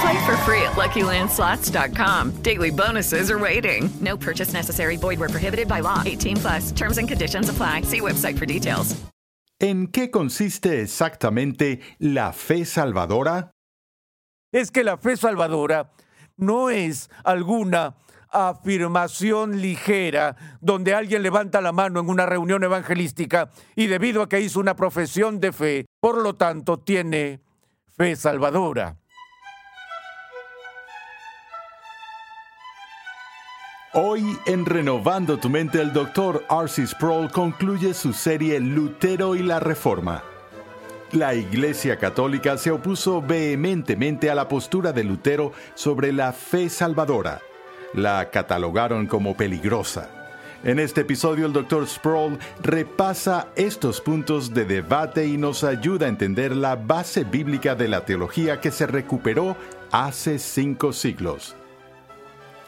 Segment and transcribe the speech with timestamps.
[0.00, 2.42] Play for free at LuckyLandSlots.com.
[2.42, 3.88] Daily bonuses are waiting.
[4.00, 4.96] No purchase necessary.
[4.96, 6.02] Void where prohibited by law.
[6.04, 6.72] 18 plus.
[6.72, 7.82] Terms and conditions apply.
[7.82, 8.96] See website for details.
[9.58, 13.52] ¿En qué consiste exactamente la fe salvadora?
[14.52, 15.92] Es que la fe salvadora
[16.36, 17.96] no es alguna
[18.30, 24.40] afirmación ligera donde alguien levanta la mano en una reunión evangelística y debido a que
[24.40, 27.40] hizo una profesión de fe, por lo tanto tiene
[27.96, 28.98] fe salvadora.
[33.98, 36.86] Hoy en Renovando tu mente el doctor R.C.
[36.86, 40.22] Sproul concluye su serie Lutero y la Reforma.
[41.12, 47.40] La Iglesia Católica se opuso vehementemente a la postura de Lutero sobre la fe salvadora.
[47.94, 50.10] La catalogaron como peligrosa.
[50.62, 51.88] En este episodio el Dr.
[51.88, 57.88] Sproul repasa estos puntos de debate y nos ayuda a entender la base bíblica de
[57.88, 59.56] la teología que se recuperó
[59.90, 61.56] hace cinco siglos.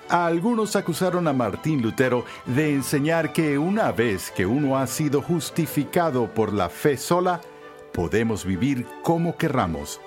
[0.09, 6.29] Algunos acusaron a Martín Lutero de enseñar que una vez que uno ha sido justificado
[6.33, 7.43] por la fe sola,
[7.93, 10.01] podemos vivir como querramos.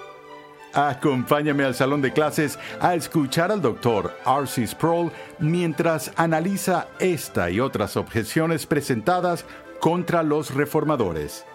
[0.74, 4.66] Acompáñame al salón de clases a escuchar al doctor R.C.
[4.66, 9.46] Sproul mientras analiza esta y otras objeciones presentadas
[9.80, 11.46] contra los reformadores.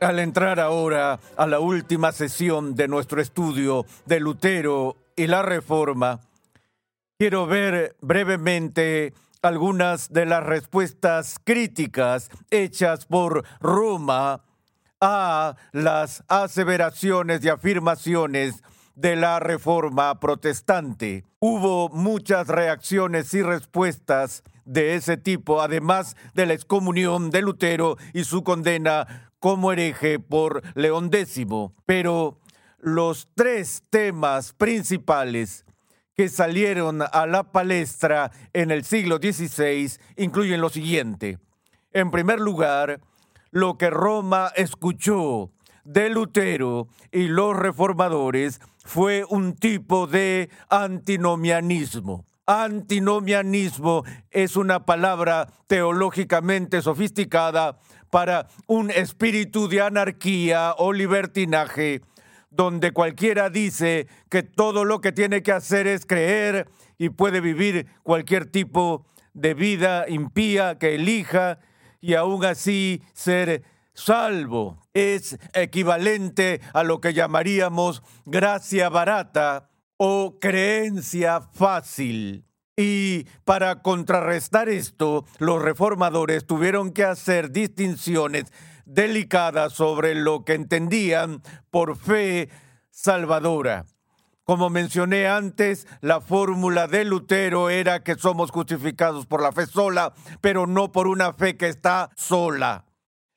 [0.00, 6.20] Al entrar ahora a la última sesión de nuestro estudio de Lutero y la Reforma,
[7.18, 14.44] quiero ver brevemente algunas de las respuestas críticas hechas por Roma
[15.00, 18.62] a las aseveraciones y afirmaciones
[18.94, 21.24] de la Reforma protestante.
[21.40, 28.24] Hubo muchas reacciones y respuestas de ese tipo, además de la excomunión de Lutero y
[28.24, 31.46] su condena como hereje por León X.
[31.86, 32.40] Pero
[32.78, 35.64] los tres temas principales
[36.16, 41.38] que salieron a la palestra en el siglo XVI incluyen lo siguiente.
[41.92, 43.00] En primer lugar,
[43.50, 45.52] lo que Roma escuchó
[45.84, 52.26] de Lutero y los reformadores fue un tipo de antinomianismo.
[52.46, 57.78] Antinomianismo es una palabra teológicamente sofisticada
[58.10, 62.02] para un espíritu de anarquía o libertinaje,
[62.50, 67.86] donde cualquiera dice que todo lo que tiene que hacer es creer y puede vivir
[68.02, 71.58] cualquier tipo de vida impía que elija
[72.00, 73.62] y aún así ser
[73.94, 74.78] salvo.
[74.94, 82.47] Es equivalente a lo que llamaríamos gracia barata o creencia fácil.
[82.80, 88.52] Y para contrarrestar esto, los reformadores tuvieron que hacer distinciones
[88.84, 91.42] delicadas sobre lo que entendían
[91.72, 92.50] por fe
[92.88, 93.84] salvadora.
[94.44, 100.12] Como mencioné antes, la fórmula de Lutero era que somos justificados por la fe sola,
[100.40, 102.84] pero no por una fe que está sola.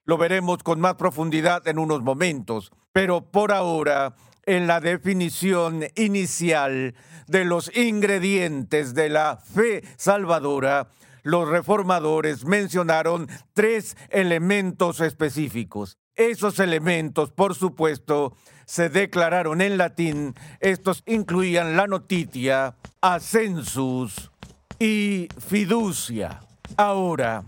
[0.05, 4.15] Lo veremos con más profundidad en unos momentos, pero por ahora,
[4.45, 6.95] en la definición inicial
[7.27, 10.89] de los ingredientes de la fe salvadora,
[11.23, 15.97] los reformadores mencionaron tres elementos específicos.
[16.15, 18.35] Esos elementos, por supuesto,
[18.65, 20.33] se declararon en latín.
[20.59, 24.31] Estos incluían la noticia, ascensus
[24.79, 26.41] y fiducia.
[26.77, 27.43] Ahora,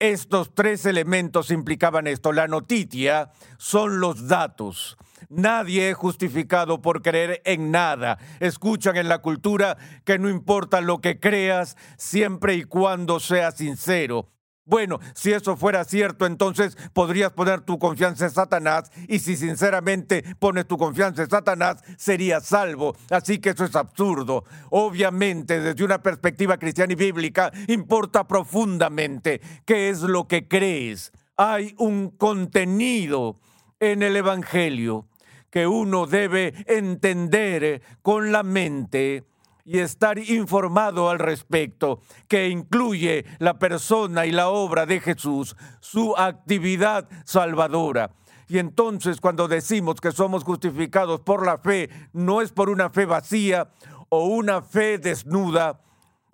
[0.00, 2.32] estos tres elementos implicaban esto.
[2.32, 4.96] La noticia son los datos.
[5.28, 8.18] Nadie es justificado por creer en nada.
[8.40, 14.28] Escuchan en la cultura que no importa lo que creas, siempre y cuando sea sincero.
[14.70, 20.22] Bueno, si eso fuera cierto, entonces podrías poner tu confianza en Satanás y si sinceramente
[20.38, 22.94] pones tu confianza en Satanás, serías salvo.
[23.10, 24.44] Así que eso es absurdo.
[24.70, 31.10] Obviamente, desde una perspectiva cristiana y bíblica, importa profundamente qué es lo que crees.
[31.36, 33.40] Hay un contenido
[33.80, 35.08] en el Evangelio
[35.50, 39.24] que uno debe entender con la mente
[39.64, 46.16] y estar informado al respecto, que incluye la persona y la obra de Jesús, su
[46.16, 48.10] actividad salvadora.
[48.48, 53.04] Y entonces cuando decimos que somos justificados por la fe, no es por una fe
[53.06, 53.70] vacía
[54.08, 55.80] o una fe desnuda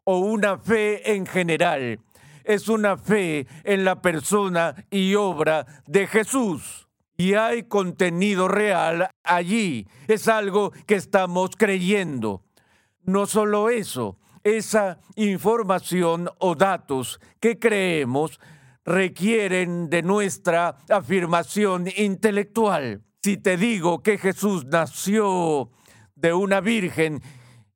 [0.05, 2.01] o una fe en general,
[2.45, 6.89] es una fe en la persona y obra de Jesús.
[7.19, 12.46] Y hay contenido real allí, es algo que estamos creyendo.
[13.07, 18.41] No solo eso, esa información o datos que creemos
[18.85, 23.03] requieren de nuestra afirmación intelectual.
[23.23, 25.71] Si te digo que Jesús nació
[26.17, 27.23] de una virgen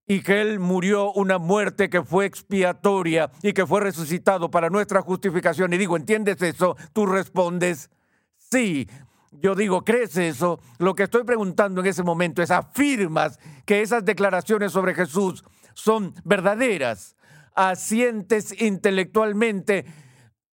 [0.07, 5.01] y que Él murió una muerte que fue expiatoria y que fue resucitado para nuestra
[5.01, 6.77] justificación, y digo, ¿entiendes eso?
[6.93, 7.91] Tú respondes,
[8.37, 8.89] sí,
[9.31, 10.61] yo digo, ¿crees eso?
[10.79, 15.45] Lo que estoy preguntando en ese momento es, ¿afirmas que esas declaraciones sobre Jesús
[15.75, 17.17] son verdaderas?
[17.55, 19.85] ¿Asientes intelectualmente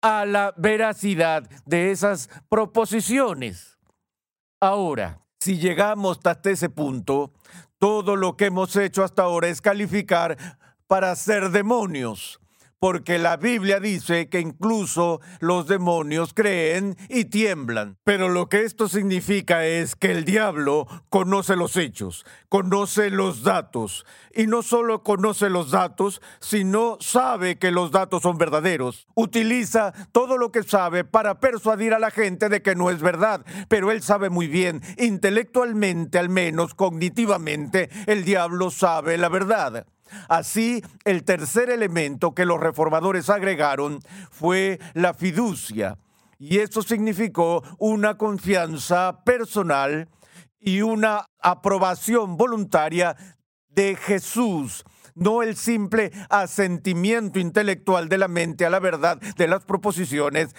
[0.01, 3.77] a la veracidad de esas proposiciones?
[4.59, 7.31] Ahora, si llegamos hasta ese punto,
[7.79, 10.37] todo lo que hemos hecho hasta ahora es calificar
[10.87, 12.39] para ser demonios
[12.79, 17.97] porque la Biblia dice que incluso los demonios creen y tiemblan.
[18.03, 24.05] Pero lo que esto significa es que el diablo conoce los hechos, conoce los datos,
[24.33, 29.07] y no solo conoce los datos, sino sabe que los datos son verdaderos.
[29.15, 33.45] Utiliza todo lo que sabe para persuadir a la gente de que no es verdad,
[33.67, 39.87] pero él sabe muy bien, intelectualmente al menos, cognitivamente, el diablo sabe la verdad.
[40.29, 43.99] Así, el tercer elemento que los reformadores agregaron
[44.31, 45.97] fue la fiducia,
[46.39, 50.07] y eso significó una confianza personal
[50.59, 53.15] y una aprobación voluntaria
[53.69, 54.83] de Jesús
[55.17, 60.55] no el simple asentimiento intelectual de la mente a la verdad de las proposiciones,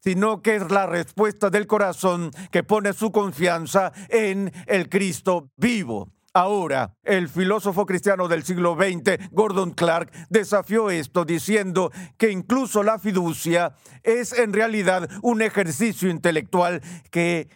[0.00, 6.08] sino que es la respuesta del corazón que pone su confianza en el Cristo vivo.
[6.32, 13.00] Ahora, el filósofo cristiano del siglo XX, Gordon Clark, desafió esto diciendo que incluso la
[13.00, 13.74] fiducia
[14.04, 17.48] es en realidad un ejercicio intelectual que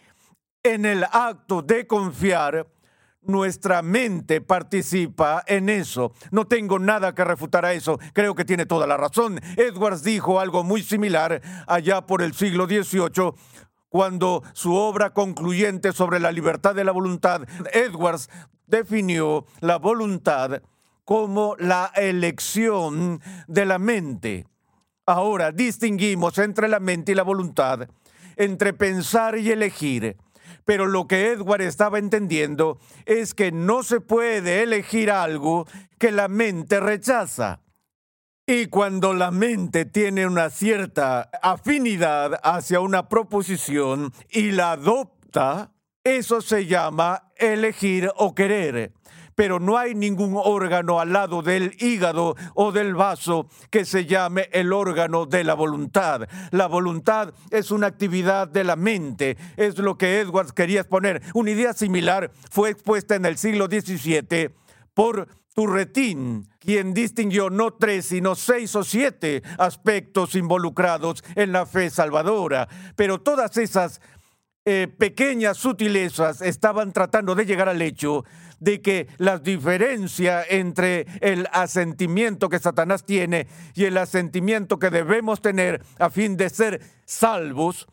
[0.63, 2.67] en el acto de confiar,
[3.21, 6.13] nuestra mente participa en eso.
[6.31, 7.97] No tengo nada que refutar a eso.
[8.13, 9.39] Creo que tiene toda la razón.
[9.57, 13.33] Edwards dijo algo muy similar allá por el siglo XVIII
[13.95, 18.29] cuando su obra concluyente sobre la libertad de la voluntad, Edwards
[18.67, 20.61] definió la voluntad
[21.05, 24.47] como la elección de la mente.
[25.05, 27.87] Ahora distinguimos entre la mente y la voluntad,
[28.35, 30.17] entre pensar y elegir.
[30.65, 35.67] Pero lo que Edward estaba entendiendo es que no se puede elegir algo
[35.99, 37.61] que la mente rechaza.
[38.47, 45.71] Y cuando la mente tiene una cierta afinidad hacia una proposición y la adopta,
[46.03, 48.93] eso se llama elegir o querer.
[49.33, 54.47] Pero no hay ningún órgano al lado del hígado o del vaso que se llame
[54.51, 56.29] el órgano de la voluntad.
[56.51, 61.23] La voluntad es una actividad de la mente, es lo que Edwards quería exponer.
[61.33, 64.51] Una idea similar fue expuesta en el siglo XVII
[64.93, 71.89] por Turretín, quien distinguió no tres, sino seis o siete aspectos involucrados en la fe
[71.89, 72.67] salvadora.
[72.97, 74.01] Pero todas esas
[74.65, 78.25] eh, pequeñas sutilezas estaban tratando de llegar al hecho
[78.59, 85.39] de que la diferencia entre el asentimiento que Satanás tiene y el asentimiento que debemos
[85.39, 87.87] tener a fin de ser salvos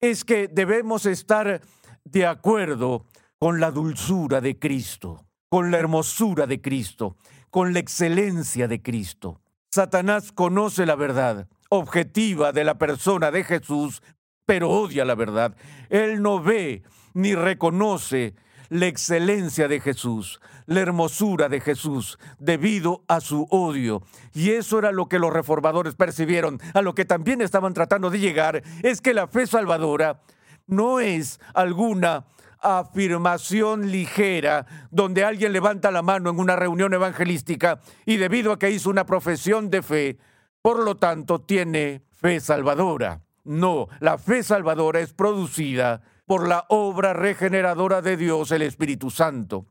[0.00, 1.60] es que debemos estar
[2.04, 3.06] de acuerdo
[3.38, 7.16] con la dulzura de Cristo, con la hermosura de Cristo,
[7.50, 9.42] con la excelencia de Cristo.
[9.70, 14.02] Satanás conoce la verdad objetiva de la persona de Jesús
[14.50, 15.54] pero odia la verdad.
[15.90, 16.82] Él no ve
[17.14, 18.34] ni reconoce
[18.68, 24.02] la excelencia de Jesús, la hermosura de Jesús, debido a su odio.
[24.34, 28.18] Y eso era lo que los reformadores percibieron, a lo que también estaban tratando de
[28.18, 30.20] llegar, es que la fe salvadora
[30.66, 32.24] no es alguna
[32.60, 38.70] afirmación ligera donde alguien levanta la mano en una reunión evangelística y debido a que
[38.70, 40.18] hizo una profesión de fe,
[40.62, 43.22] por lo tanto tiene fe salvadora.
[43.44, 49.66] No, la fe salvadora es producida por la obra regeneradora de Dios, el Espíritu Santo.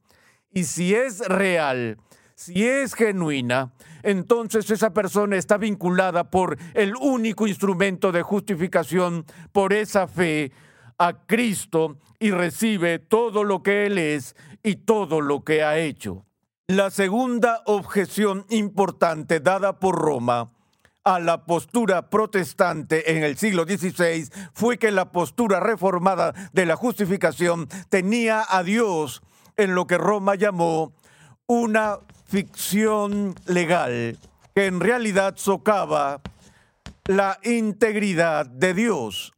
[0.51, 1.97] Y si es real,
[2.35, 9.73] si es genuina, entonces esa persona está vinculada por el único instrumento de justificación, por
[9.73, 10.51] esa fe
[10.99, 16.25] a Cristo y recibe todo lo que Él es y todo lo que ha hecho.
[16.67, 20.51] La segunda objeción importante dada por Roma
[21.03, 26.75] a la postura protestante en el siglo XVI fue que la postura reformada de la
[26.75, 29.23] justificación tenía a Dios
[29.57, 30.93] en lo que Roma llamó
[31.47, 34.19] una ficción legal
[34.53, 36.21] que en realidad socava
[37.05, 39.33] la integridad de Dios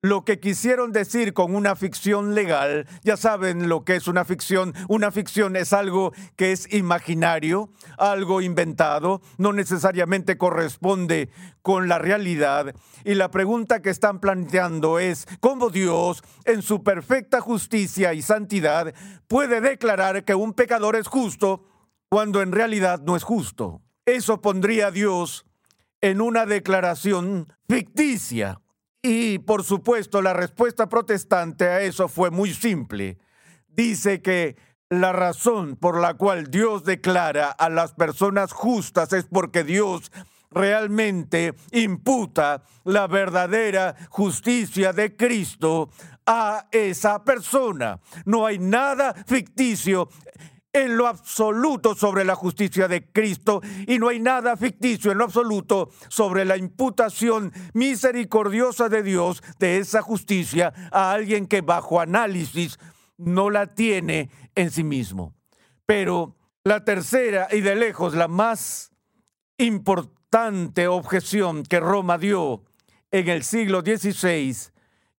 [0.00, 4.72] lo que quisieron decir con una ficción legal, ya saben lo que es una ficción.
[4.88, 11.30] Una ficción es algo que es imaginario, algo inventado, no necesariamente corresponde
[11.62, 12.74] con la realidad.
[13.04, 18.94] Y la pregunta que están planteando es, ¿cómo Dios, en su perfecta justicia y santidad,
[19.26, 21.64] puede declarar que un pecador es justo
[22.08, 23.82] cuando en realidad no es justo?
[24.06, 25.44] Eso pondría a Dios
[26.00, 28.60] en una declaración ficticia.
[29.02, 33.18] Y por supuesto, la respuesta protestante a eso fue muy simple.
[33.68, 34.56] Dice que
[34.90, 40.10] la razón por la cual Dios declara a las personas justas es porque Dios
[40.50, 45.90] realmente imputa la verdadera justicia de Cristo
[46.26, 48.00] a esa persona.
[48.24, 50.08] No hay nada ficticio
[50.84, 55.24] en lo absoluto sobre la justicia de Cristo y no hay nada ficticio en lo
[55.24, 62.78] absoluto sobre la imputación misericordiosa de Dios de esa justicia a alguien que bajo análisis
[63.16, 65.34] no la tiene en sí mismo.
[65.86, 68.92] Pero la tercera y de lejos la más
[69.58, 72.62] importante objeción que Roma dio
[73.10, 74.70] en el siglo XVI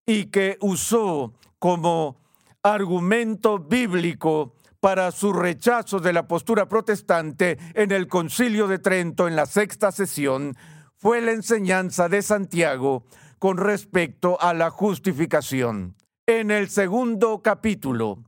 [0.06, 2.18] y que usó como
[2.64, 9.36] argumento bíblico para su rechazo de la postura protestante en el concilio de Trento en
[9.36, 10.56] la sexta sesión
[10.96, 13.06] fue la enseñanza de Santiago
[13.40, 15.96] con respecto a la justificación.
[16.26, 18.24] En el segundo capítulo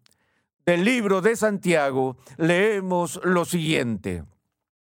[0.66, 4.24] del libro de Santiago leemos lo siguiente.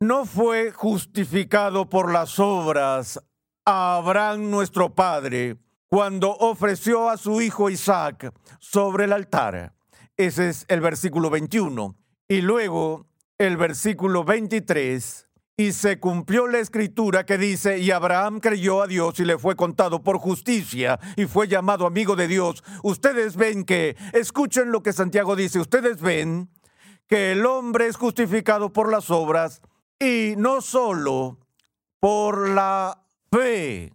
[0.00, 3.20] No fue justificado por las obras
[3.64, 9.74] a Abraham nuestro padre cuando ofreció a su hijo Isaac sobre el altar
[10.24, 11.96] ese es el versículo 21.
[12.28, 13.06] Y luego
[13.38, 15.28] el versículo 23.
[15.56, 19.54] Y se cumplió la escritura que dice, y Abraham creyó a Dios y le fue
[19.54, 22.64] contado por justicia y fue llamado amigo de Dios.
[22.82, 26.48] Ustedes ven que, escuchen lo que Santiago dice, ustedes ven
[27.06, 29.60] que el hombre es justificado por las obras
[30.00, 31.38] y no solo
[32.00, 33.92] por la fe.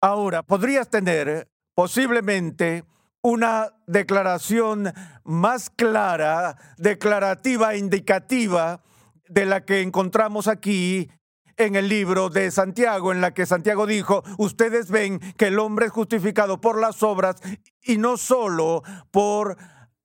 [0.00, 2.84] Ahora, podrías tener posiblemente
[3.22, 4.92] una declaración
[5.24, 8.82] más clara, declarativa e indicativa
[9.28, 11.08] de la que encontramos aquí
[11.56, 15.86] en el libro de Santiago, en la que Santiago dijo, ustedes ven que el hombre
[15.86, 17.36] es justificado por las obras
[17.82, 19.56] y no solo por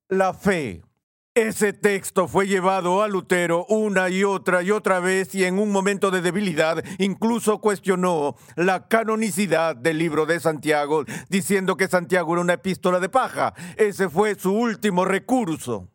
[0.08, 0.82] la fe.
[1.34, 5.70] Ese texto fue llevado a Lutero una y otra y otra vez y en un
[5.70, 12.42] momento de debilidad incluso cuestionó la canonicidad del libro de Santiago, diciendo que Santiago era
[12.42, 13.54] una epístola de paja.
[13.76, 15.88] Ese fue su último recurso.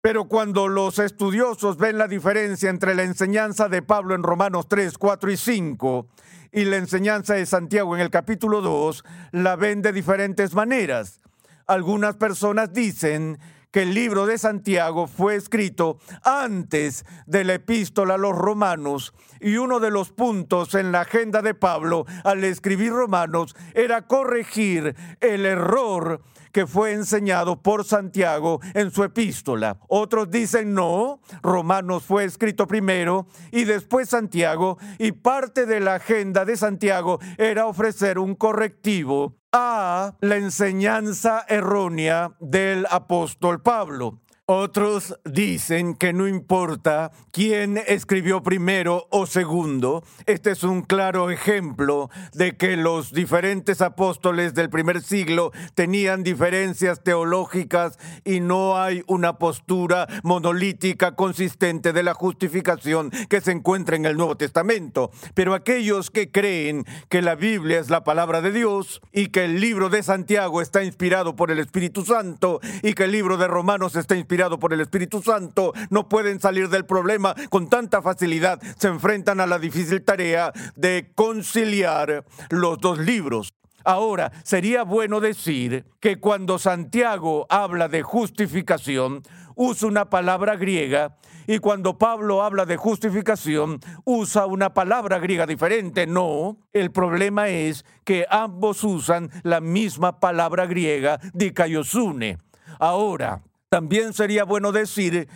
[0.00, 4.96] Pero cuando los estudiosos ven la diferencia entre la enseñanza de Pablo en Romanos 3,
[4.96, 6.08] 4 y 5
[6.52, 11.20] y la enseñanza de Santiago en el capítulo 2, la ven de diferentes maneras.
[11.66, 13.38] Algunas personas dicen
[13.78, 19.56] que el libro de Santiago fue escrito antes de la epístola a los romanos y
[19.58, 25.46] uno de los puntos en la agenda de Pablo al escribir romanos era corregir el
[25.46, 29.78] error que fue enseñado por Santiago en su epístola.
[29.86, 36.44] Otros dicen no, Romanos fue escrito primero y después Santiago y parte de la agenda
[36.44, 44.20] de Santiago era ofrecer un correctivo a la enseñanza errónea del apóstol Pablo.
[44.50, 50.02] Otros dicen que no importa quién escribió primero o segundo.
[50.24, 57.04] Este es un claro ejemplo de que los diferentes apóstoles del primer siglo tenían diferencias
[57.04, 64.06] teológicas y no hay una postura monolítica consistente de la justificación que se encuentra en
[64.06, 65.10] el Nuevo Testamento.
[65.34, 69.60] Pero aquellos que creen que la Biblia es la palabra de Dios y que el
[69.60, 73.94] libro de Santiago está inspirado por el Espíritu Santo y que el libro de Romanos
[73.94, 74.16] está
[74.58, 78.60] por el Espíritu Santo, no pueden salir del problema con tanta facilidad.
[78.78, 83.52] Se enfrentan a la difícil tarea de conciliar los dos libros.
[83.84, 89.22] Ahora, sería bueno decir que cuando Santiago habla de justificación,
[89.56, 91.16] usa una palabra griega
[91.48, 96.06] y cuando Pablo habla de justificación, usa una palabra griega diferente.
[96.06, 102.36] No, el problema es que ambos usan la misma palabra griega, dikaiosune.
[102.78, 105.28] Ahora, también sería bueno decir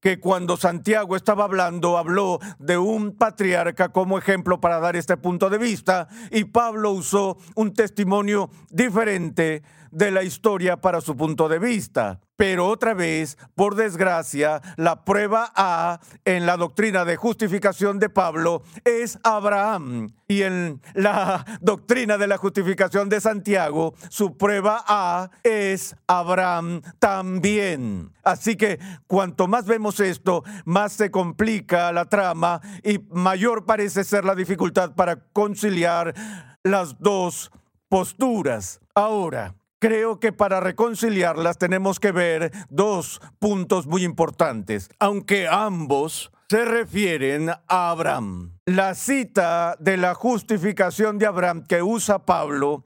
[0.00, 5.50] que cuando Santiago estaba hablando, habló de un patriarca como ejemplo para dar este punto
[5.50, 11.58] de vista y Pablo usó un testimonio diferente de la historia para su punto de
[11.58, 12.20] vista.
[12.40, 18.62] Pero otra vez, por desgracia, la prueba A en la doctrina de justificación de Pablo
[18.84, 20.14] es Abraham.
[20.26, 28.10] Y en la doctrina de la justificación de Santiago, su prueba A es Abraham también.
[28.22, 34.24] Así que cuanto más vemos esto, más se complica la trama y mayor parece ser
[34.24, 36.14] la dificultad para conciliar
[36.62, 37.50] las dos
[37.90, 38.80] posturas.
[38.94, 46.66] Ahora, Creo que para reconciliarlas tenemos que ver dos puntos muy importantes, aunque ambos se
[46.66, 48.58] refieren a Abraham.
[48.66, 52.84] La cita de la justificación de Abraham que usa Pablo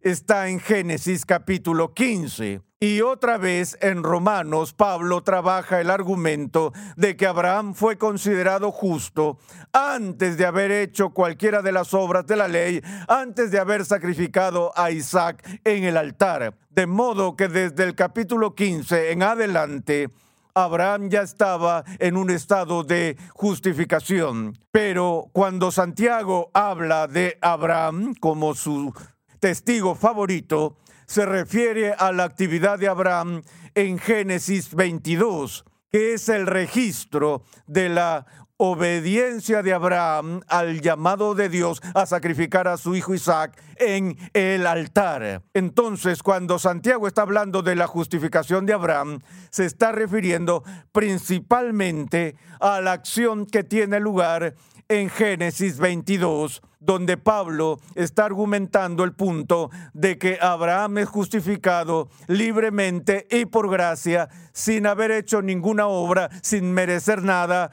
[0.00, 2.60] está en Génesis capítulo 15.
[2.78, 9.38] Y otra vez en Romanos, Pablo trabaja el argumento de que Abraham fue considerado justo
[9.72, 14.72] antes de haber hecho cualquiera de las obras de la ley, antes de haber sacrificado
[14.76, 16.54] a Isaac en el altar.
[16.68, 20.10] De modo que desde el capítulo 15 en adelante,
[20.52, 24.58] Abraham ya estaba en un estado de justificación.
[24.70, 28.92] Pero cuando Santiago habla de Abraham como su
[29.40, 33.42] testigo favorito, se refiere a la actividad de Abraham
[33.74, 38.26] en Génesis 22, que es el registro de la
[38.58, 44.66] obediencia de Abraham al llamado de Dios a sacrificar a su hijo Isaac en el
[44.66, 45.42] altar.
[45.52, 52.80] Entonces, cuando Santiago está hablando de la justificación de Abraham, se está refiriendo principalmente a
[52.80, 54.54] la acción que tiene lugar
[54.88, 63.26] en Génesis 22, donde Pablo está argumentando el punto de que Abraham es justificado libremente
[63.30, 67.70] y por gracia, sin haber hecho ninguna obra, sin merecer nada,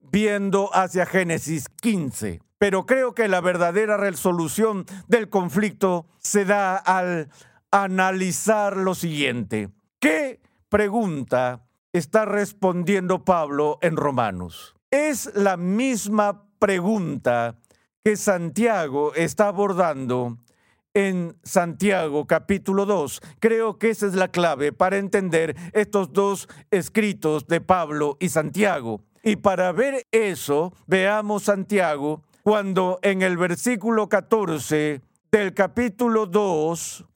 [0.00, 2.40] viendo hacia Génesis 15.
[2.56, 7.28] Pero creo que la verdadera resolución del conflicto se da al
[7.70, 9.68] analizar lo siguiente.
[10.00, 14.74] ¿Qué pregunta está respondiendo Pablo en Romanos?
[14.90, 17.56] Es la misma pregunta
[18.04, 20.36] que Santiago está abordando
[20.92, 23.22] en Santiago capítulo 2.
[23.40, 29.00] Creo que esa es la clave para entender estos dos escritos de Pablo y Santiago.
[29.22, 35.00] Y para ver eso, veamos Santiago cuando en el versículo 14
[35.32, 37.06] del capítulo 2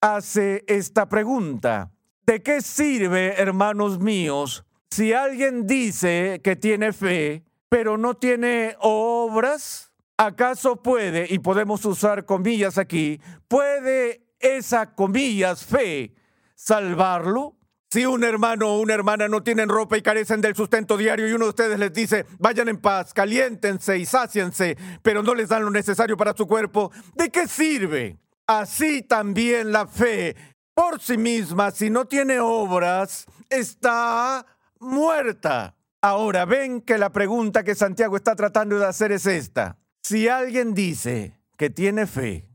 [0.00, 1.92] hace esta pregunta.
[2.24, 9.87] ¿De qué sirve, hermanos míos, si alguien dice que tiene fe, pero no tiene obras?
[10.20, 16.12] ¿Acaso puede, y podemos usar comillas aquí, puede esa comillas fe
[16.56, 17.56] salvarlo?
[17.88, 21.32] Si un hermano o una hermana no tienen ropa y carecen del sustento diario y
[21.34, 25.64] uno de ustedes les dice, vayan en paz, caliéntense y sáciense, pero no les dan
[25.64, 28.18] lo necesario para su cuerpo, ¿de qué sirve?
[28.44, 30.34] Así también la fe
[30.74, 34.44] por sí misma, si no tiene obras, está
[34.80, 35.76] muerta.
[36.02, 39.78] Ahora ven que la pregunta que Santiago está tratando de hacer es esta.
[40.08, 42.48] Si alguien dice que tiene fe,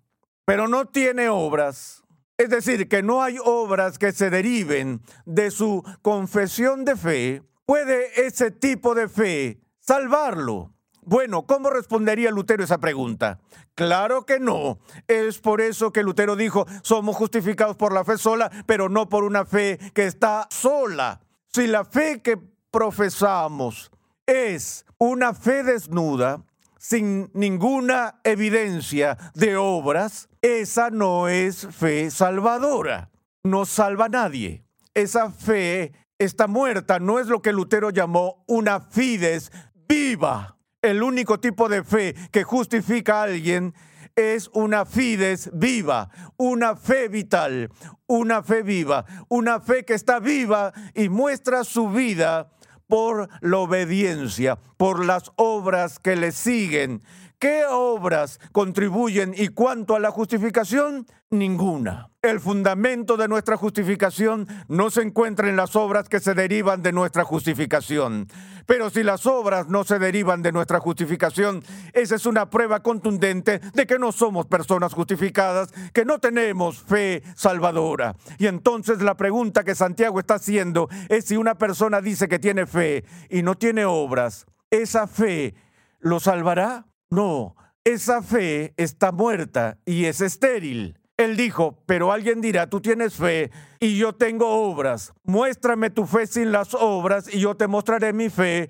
[0.44, 2.02] pero no tiene obras,
[2.36, 8.26] es decir, que no hay obras que se deriven de su confesión de fe, ¿puede
[8.26, 10.74] ese tipo de fe salvarlo?
[11.04, 13.39] Bueno, ¿cómo respondería Lutero esa pregunta?
[13.76, 14.80] Claro que no.
[15.08, 19.24] Es por eso que Lutero dijo, somos justificados por la fe sola, pero no por
[19.24, 21.22] una fe que está sola.
[21.54, 22.39] Si la fe que
[22.72, 23.92] profesamos
[24.26, 26.44] es una fe desnuda,
[26.84, 33.10] sin ninguna evidencia de obras, esa no es fe salvadora.
[33.41, 34.65] No salva a nadie.
[34.93, 39.50] Esa fe está muerta no es lo que Lutero llamó una fides
[39.88, 40.58] viva.
[40.82, 43.74] El único tipo de fe que justifica a alguien
[44.17, 47.72] es una fides viva, una fe vital,
[48.08, 52.52] una fe viva, una fe que está viva y muestra su vida
[52.88, 57.02] por la obediencia, por las obras que le siguen.
[57.43, 61.06] ¿Qué obras contribuyen y cuánto a la justificación?
[61.29, 62.10] Ninguna.
[62.21, 66.93] El fundamento de nuestra justificación no se encuentra en las obras que se derivan de
[66.93, 68.29] nuestra justificación.
[68.65, 73.60] Pero si las obras no se derivan de nuestra justificación, esa es una prueba contundente
[73.73, 78.15] de que no somos personas justificadas, que no tenemos fe salvadora.
[78.38, 82.65] Y entonces la pregunta que Santiago está haciendo es si una persona dice que tiene
[82.65, 85.56] fe y no tiene obras, ¿esa fe
[85.99, 86.86] lo salvará?
[87.10, 91.00] No, esa fe está muerta y es estéril.
[91.18, 95.13] Él dijo, pero alguien dirá, tú tienes fe y yo tengo obras.
[95.24, 98.70] Muéstrame tu fe sin las obras y yo te mostraré mi fe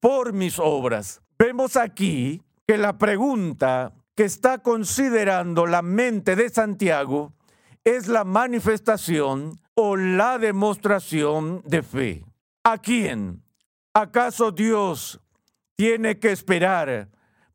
[0.00, 1.22] por mis obras.
[1.38, 7.32] Vemos aquí que la pregunta que está considerando la mente de Santiago
[7.84, 12.24] es la manifestación o la demostración de fe.
[12.64, 13.42] ¿A quién?
[13.92, 15.20] ¿Acaso Dios
[15.76, 17.08] tiene que esperar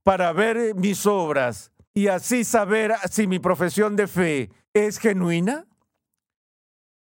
[0.04, 5.66] para ver mis obras y así saber si mi profesión de fe es genuina?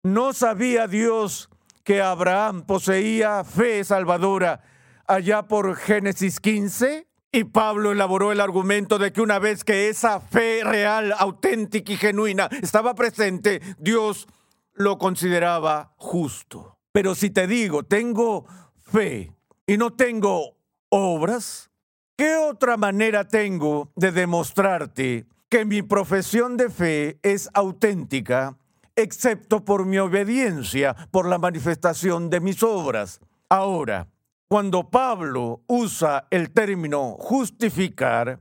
[0.03, 1.49] ¿No sabía Dios
[1.83, 4.61] que Abraham poseía fe salvadora
[5.07, 7.07] allá por Génesis 15?
[7.31, 11.97] Y Pablo elaboró el argumento de que una vez que esa fe real, auténtica y
[11.97, 14.27] genuina estaba presente, Dios
[14.73, 16.77] lo consideraba justo.
[16.91, 19.31] Pero si te digo, tengo fe
[19.65, 20.57] y no tengo
[20.89, 21.71] obras,
[22.15, 28.55] ¿Qué otra manera tengo de demostrarte que mi profesión de fe es auténtica,
[28.95, 33.19] excepto por mi obediencia, por la manifestación de mis obras?
[33.49, 34.09] Ahora,
[34.47, 38.39] cuando Pablo usa el término justificar,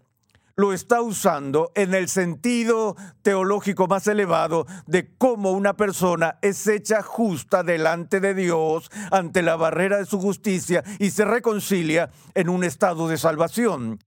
[0.63, 7.03] lo está usando en el sentido teológico más elevado de cómo una persona es hecha
[7.03, 12.63] justa delante de Dios ante la barrera de su justicia y se reconcilia en un
[12.63, 13.99] estado de salvación.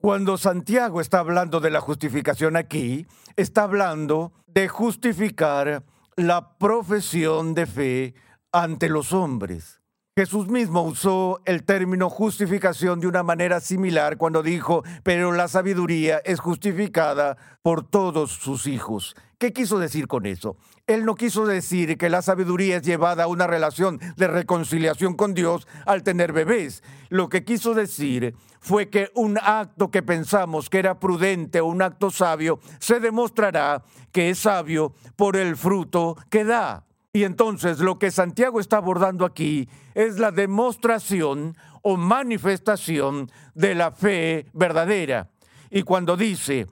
[0.00, 5.84] Cuando Santiago está hablando de la justificación aquí, está hablando de justificar
[6.16, 8.14] la profesión de fe
[8.50, 9.79] ante los hombres.
[10.20, 16.18] Jesús mismo usó el término justificación de una manera similar cuando dijo, pero la sabiduría
[16.26, 19.16] es justificada por todos sus hijos.
[19.38, 20.58] ¿Qué quiso decir con eso?
[20.86, 25.32] Él no quiso decir que la sabiduría es llevada a una relación de reconciliación con
[25.32, 26.82] Dios al tener bebés.
[27.08, 31.80] Lo que quiso decir fue que un acto que pensamos que era prudente o un
[31.80, 36.84] acto sabio se demostrará que es sabio por el fruto que da.
[37.12, 43.90] Y entonces lo que Santiago está abordando aquí es la demostración o manifestación de la
[43.90, 45.30] fe verdadera.
[45.70, 46.68] Y cuando dice,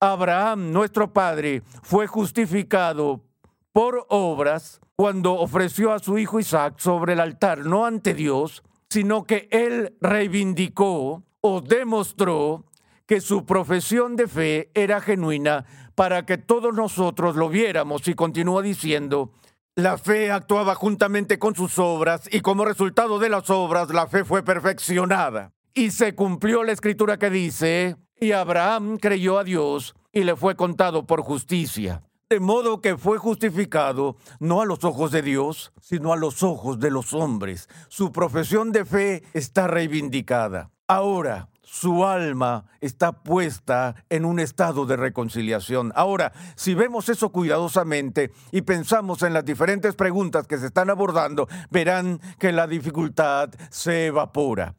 [0.00, 3.24] Abraham, nuestro padre, fue justificado
[3.72, 9.24] por obras cuando ofreció a su hijo Isaac sobre el altar, no ante Dios, sino
[9.24, 12.64] que él reivindicó o demostró
[13.06, 18.62] que su profesión de fe era genuina para que todos nosotros lo viéramos y continúa
[18.62, 19.32] diciendo,
[19.76, 24.24] la fe actuaba juntamente con sus obras y como resultado de las obras la fe
[24.24, 25.52] fue perfeccionada.
[25.74, 30.54] Y se cumplió la escritura que dice, y Abraham creyó a Dios y le fue
[30.54, 32.04] contado por justicia.
[32.30, 36.78] De modo que fue justificado no a los ojos de Dios, sino a los ojos
[36.78, 37.68] de los hombres.
[37.88, 40.70] Su profesión de fe está reivindicada.
[40.86, 45.92] Ahora, su alma está puesta en un estado de reconciliación.
[45.94, 51.48] Ahora, si vemos eso cuidadosamente y pensamos en las diferentes preguntas que se están abordando,
[51.70, 54.74] verán que la dificultad se evapora.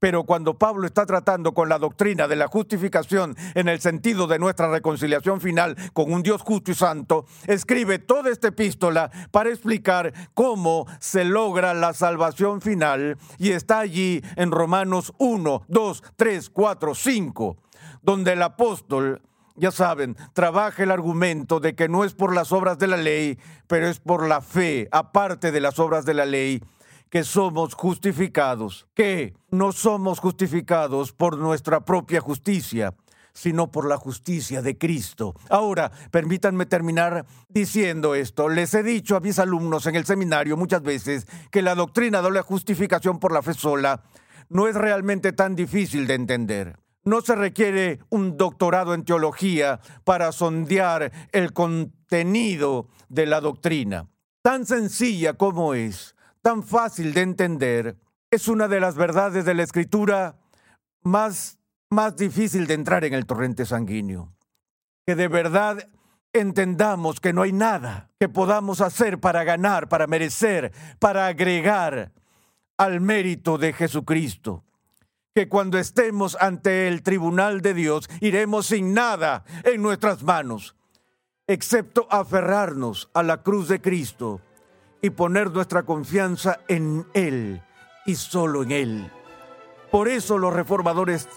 [0.00, 4.38] Pero cuando Pablo está tratando con la doctrina de la justificación en el sentido de
[4.38, 10.12] nuestra reconciliación final con un Dios justo y santo, escribe toda esta epístola para explicar
[10.34, 16.94] cómo se logra la salvación final y está allí en Romanos 1, 2, 3, 4,
[16.94, 17.56] 5,
[18.02, 19.22] donde el apóstol
[19.56, 23.38] ya saben, trabaja el argumento de que no es por las obras de la ley,
[23.66, 26.62] pero es por la fe, aparte de las obras de la ley,
[27.10, 32.94] que somos justificados, que no somos justificados por nuestra propia justicia,
[33.32, 35.34] sino por la justicia de Cristo.
[35.48, 38.48] Ahora, permítanme terminar diciendo esto.
[38.48, 42.30] Les he dicho a mis alumnos en el seminario muchas veces que la doctrina de
[42.30, 44.02] la justificación por la fe sola
[44.48, 46.76] no es realmente tan difícil de entender.
[47.02, 54.08] No se requiere un doctorado en teología para sondear el contenido de la doctrina.
[54.42, 57.96] Tan sencilla como es tan fácil de entender,
[58.30, 60.36] es una de las verdades de la escritura
[61.02, 61.58] más,
[61.90, 64.32] más difícil de entrar en el torrente sanguíneo.
[65.06, 65.88] Que de verdad
[66.32, 72.12] entendamos que no hay nada que podamos hacer para ganar, para merecer, para agregar
[72.76, 74.64] al mérito de Jesucristo.
[75.34, 80.76] Que cuando estemos ante el tribunal de Dios iremos sin nada en nuestras manos,
[81.46, 84.40] excepto aferrarnos a la cruz de Cristo
[85.02, 87.62] y poner nuestra confianza en Él
[88.06, 89.12] y solo en Él.
[89.90, 91.28] Por eso los reformadores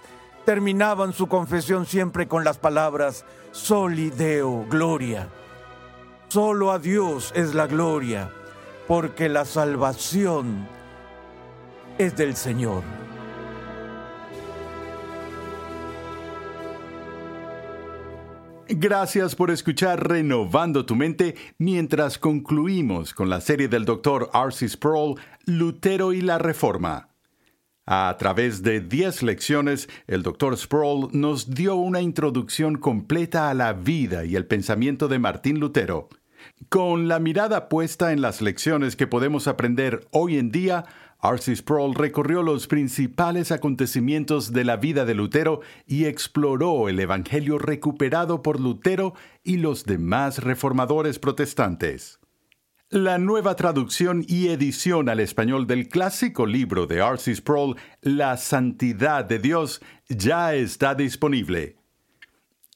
[0.45, 5.29] terminaban su confesión siempre con las palabras Soli Deo, gloria.
[6.27, 8.31] Solo a Dios es la gloria,
[8.87, 10.67] porque la salvación
[11.97, 12.81] es del Señor.
[18.75, 24.31] Gracias por escuchar Renovando tu Mente mientras concluimos con la serie del Dr.
[24.33, 24.67] R.C.
[24.67, 27.09] Sproul, Lutero y la Reforma.
[27.85, 30.57] A través de 10 lecciones, el Dr.
[30.57, 36.09] Sproul nos dio una introducción completa a la vida y el pensamiento de Martín Lutero.
[36.69, 40.85] Con la mirada puesta en las lecciones que podemos aprender hoy en día,
[41.23, 41.55] R.C.
[41.55, 48.41] Sproul recorrió los principales acontecimientos de la vida de Lutero y exploró el Evangelio recuperado
[48.41, 52.19] por Lutero y los demás reformadores protestantes.
[52.89, 57.35] La nueva traducción y edición al español del clásico libro de R.C.
[57.35, 61.82] Sproul, La Santidad de Dios, ya está disponible.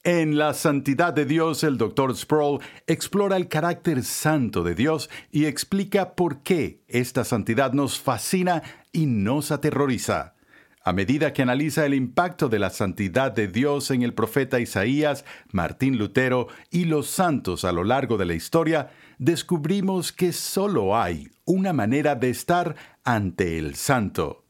[0.07, 2.15] En La Santidad de Dios, el Dr.
[2.15, 8.63] Sproul explora el carácter santo de Dios y explica por qué esta santidad nos fascina
[8.93, 10.35] y nos aterroriza.
[10.81, 15.25] A medida que analiza el impacto de la santidad de Dios en el profeta Isaías,
[15.51, 21.27] Martín Lutero y los santos a lo largo de la historia, descubrimos que solo hay
[21.43, 24.46] una manera de estar ante el santo.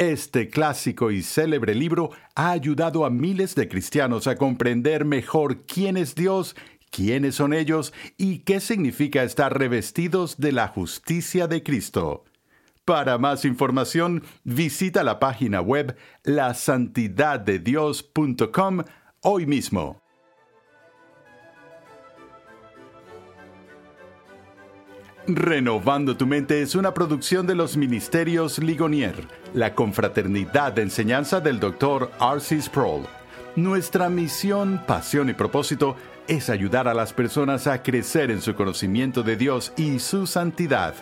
[0.00, 5.98] Este clásico y célebre libro ha ayudado a miles de cristianos a comprender mejor quién
[5.98, 6.56] es Dios,
[6.90, 12.24] quiénes son ellos y qué significa estar revestidos de la justicia de Cristo.
[12.86, 18.84] Para más información, visita la página web lasantidaddedios.com
[19.20, 20.00] hoy mismo.
[25.26, 29.14] Renovando tu mente es una producción de los Ministerios Ligonier,
[29.52, 32.10] la confraternidad de enseñanza del Dr.
[32.18, 32.62] R.C.
[32.62, 33.06] Sproul.
[33.54, 35.94] Nuestra misión, pasión y propósito
[36.26, 40.94] es ayudar a las personas a crecer en su conocimiento de Dios y su santidad.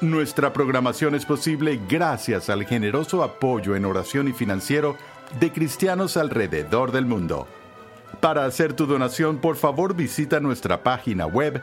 [0.00, 4.96] Nuestra programación es posible gracias al generoso apoyo en oración y financiero
[5.38, 7.46] de cristianos alrededor del mundo.
[8.20, 11.62] Para hacer tu donación, por favor visita nuestra página web